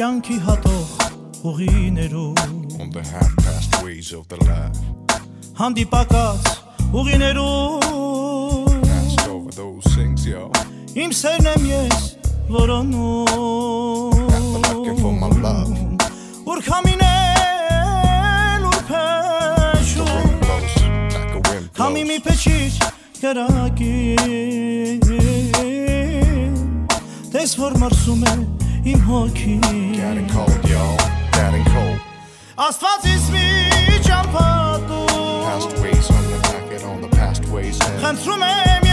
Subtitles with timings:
[0.00, 0.92] կյանքի հատող
[1.50, 2.38] ուղիներով
[2.80, 4.80] on the half past ways of the life.
[5.60, 6.48] Հանդիպակաց
[6.96, 7.84] ուղիներով
[9.28, 10.48] over those things yo
[10.96, 12.06] իմ սերն եմ ես
[12.56, 13.99] որոնով
[15.20, 15.76] my love.
[16.46, 17.00] Urkhaminen
[18.70, 20.06] urpechu.
[21.76, 22.78] Kami mi pechich
[23.20, 24.16] karaki.
[27.30, 28.32] Տես որ մարսում է
[28.90, 29.54] իմ հոգի
[29.94, 30.96] Getting cold y'all,
[31.36, 32.00] getting cold
[32.66, 33.46] Աստված ինձ մի
[34.08, 35.06] ճամփատու
[35.46, 38.89] Past ways on the packet on the past ways Խնդրում եմ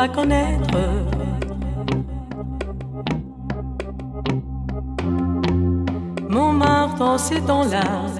[0.00, 0.78] pas connaître.
[6.30, 8.16] Montmartre, c'est dans l'art.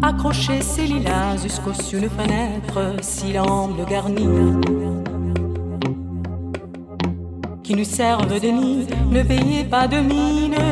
[0.00, 4.40] Accrocher ses lilas jusqu'au sur une fenêtre, s'il le garnir.
[7.62, 10.64] Qui nous servent de nid, ne payez pas de mine.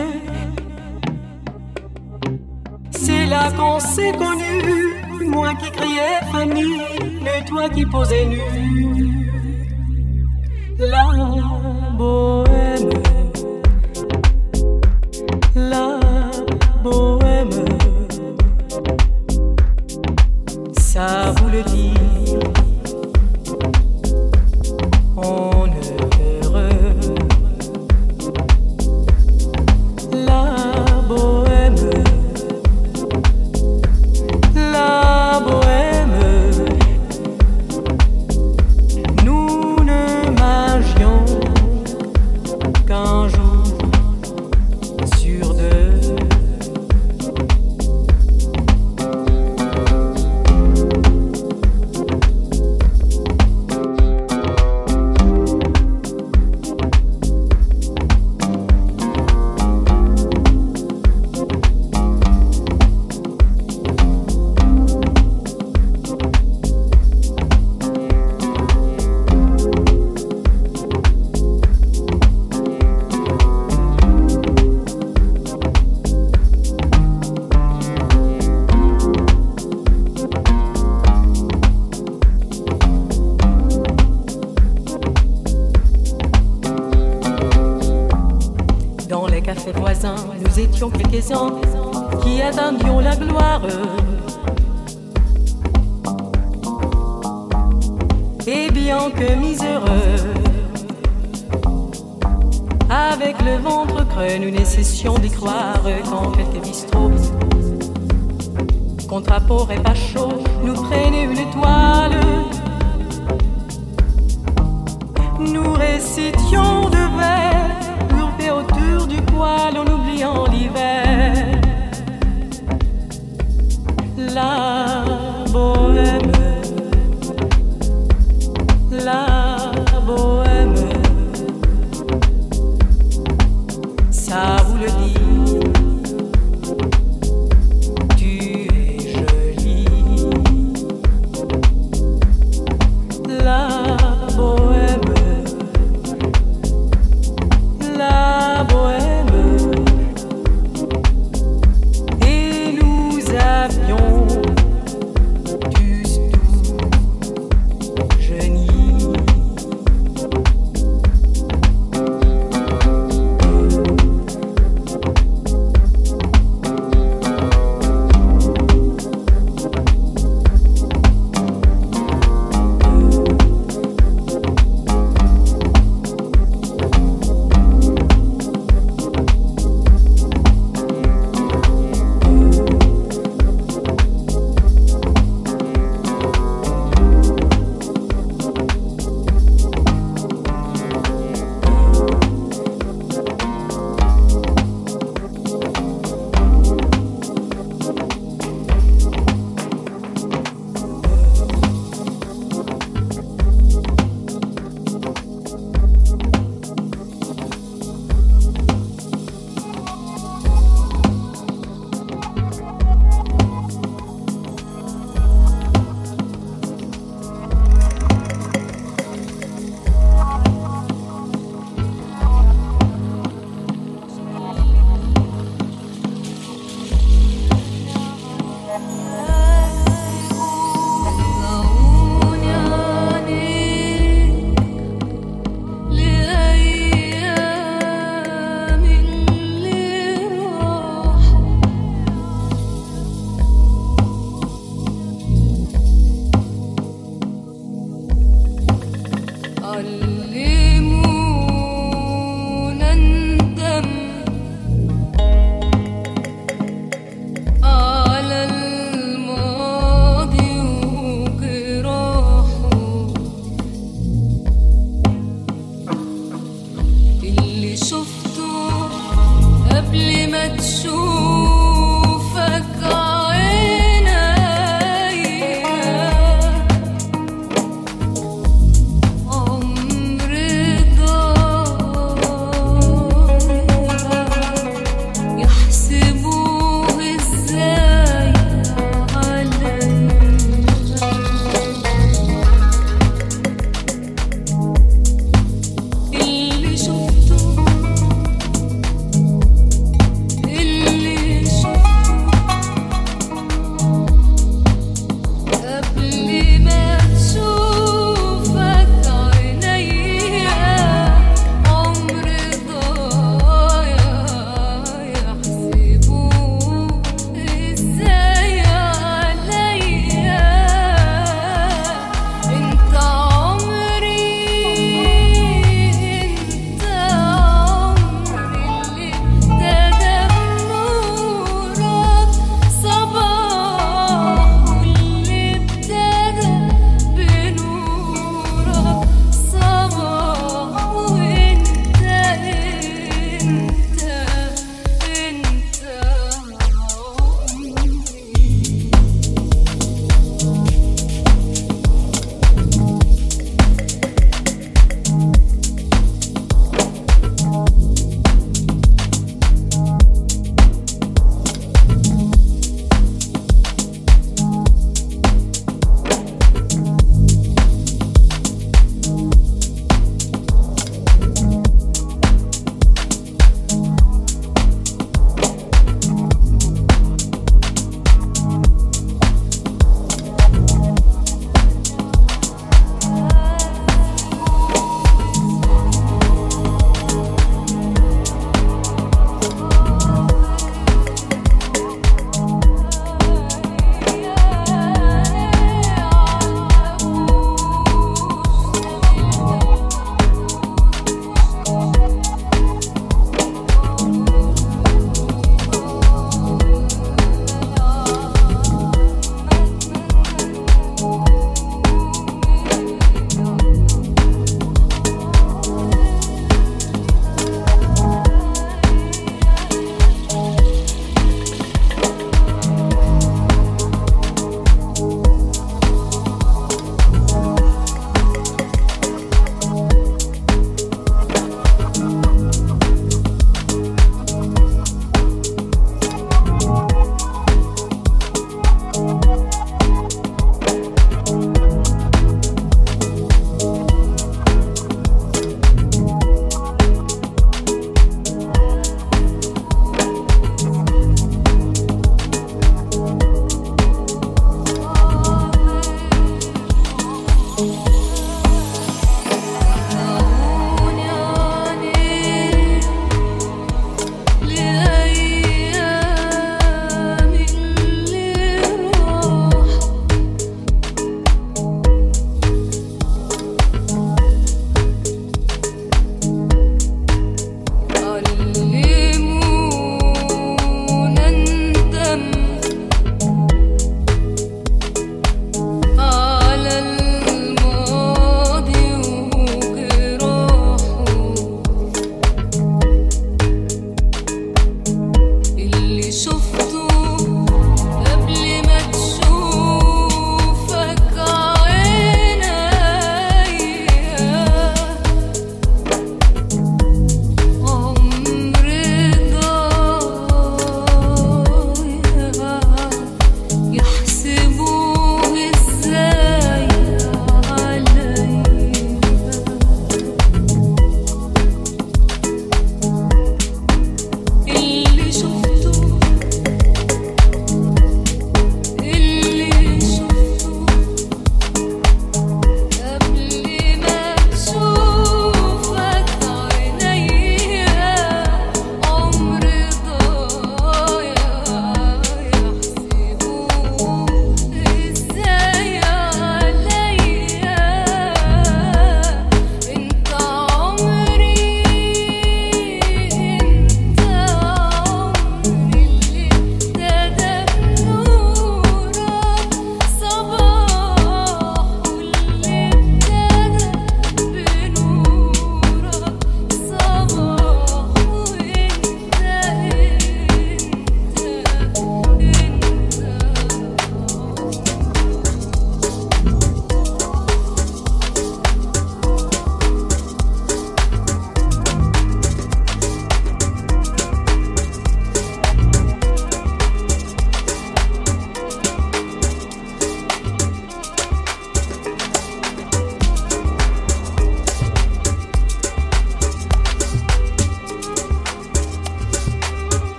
[2.93, 6.86] C'est là qu'on s'est connu, moi qui criais famille
[7.47, 8.41] toi qui posais nu
[10.79, 11.07] la
[11.97, 12.46] beauté.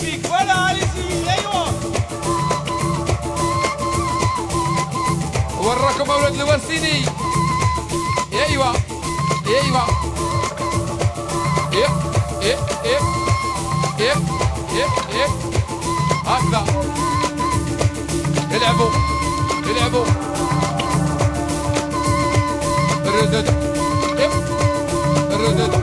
[0.00, 1.72] فيك ولا أيوه
[5.60, 7.04] وراكم أولاد الورسيني
[8.32, 8.74] أيوه
[9.46, 9.82] أيوه.
[11.72, 11.88] إيه
[12.42, 12.98] إيه إيه
[14.00, 14.14] إيه
[14.72, 15.28] إيه إيه.
[16.26, 16.64] هكذا.
[18.56, 18.90] العبوا
[19.70, 20.04] العبوا
[23.06, 23.46] الردد
[24.18, 24.30] إيه.
[25.34, 25.79] الردد